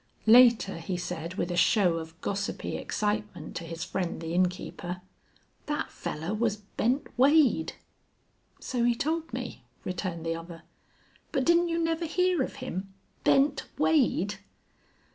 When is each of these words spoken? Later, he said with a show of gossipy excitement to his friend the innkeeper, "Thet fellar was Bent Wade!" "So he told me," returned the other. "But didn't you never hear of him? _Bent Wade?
Later, 0.25 0.79
he 0.79 0.97
said 0.97 1.35
with 1.35 1.51
a 1.51 1.55
show 1.55 1.97
of 1.97 2.19
gossipy 2.21 2.75
excitement 2.75 3.55
to 3.57 3.65
his 3.65 3.83
friend 3.83 4.19
the 4.19 4.33
innkeeper, 4.33 5.03
"Thet 5.67 5.91
fellar 5.91 6.33
was 6.33 6.57
Bent 6.57 7.05
Wade!" 7.19 7.73
"So 8.59 8.83
he 8.83 8.95
told 8.95 9.31
me," 9.31 9.63
returned 9.85 10.25
the 10.25 10.33
other. 10.35 10.63
"But 11.31 11.45
didn't 11.45 11.69
you 11.69 11.77
never 11.77 12.05
hear 12.05 12.41
of 12.41 12.55
him? 12.55 12.91
_Bent 13.23 13.61
Wade? 13.77 14.37